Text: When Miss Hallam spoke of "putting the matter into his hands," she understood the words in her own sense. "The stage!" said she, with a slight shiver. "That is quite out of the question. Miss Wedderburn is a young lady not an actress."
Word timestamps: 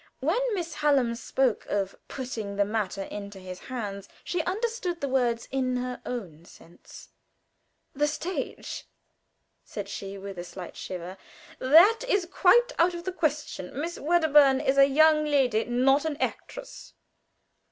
When 0.19 0.39
Miss 0.55 0.73
Hallam 0.73 1.13
spoke 1.13 1.67
of 1.67 1.95
"putting 2.07 2.55
the 2.55 2.65
matter 2.65 3.03
into 3.03 3.37
his 3.37 3.59
hands," 3.59 4.09
she 4.23 4.41
understood 4.45 4.99
the 4.99 5.07
words 5.07 5.47
in 5.51 5.77
her 5.77 6.01
own 6.07 6.43
sense. 6.43 7.09
"The 7.93 8.07
stage!" 8.07 8.87
said 9.63 9.87
she, 9.87 10.17
with 10.17 10.39
a 10.39 10.43
slight 10.43 10.75
shiver. 10.75 11.17
"That 11.59 11.99
is 12.07 12.25
quite 12.25 12.71
out 12.79 12.95
of 12.95 13.03
the 13.03 13.13
question. 13.13 13.79
Miss 13.79 13.99
Wedderburn 13.99 14.59
is 14.59 14.79
a 14.79 14.87
young 14.89 15.23
lady 15.23 15.65
not 15.65 16.03
an 16.05 16.17
actress." 16.17 16.93